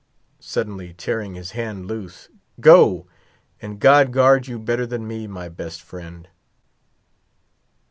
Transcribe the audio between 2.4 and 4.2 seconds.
"go, and God